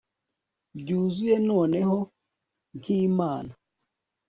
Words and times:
Byuzuye 0.79 1.35
noneho 1.49 1.97
nkimana 2.77 3.53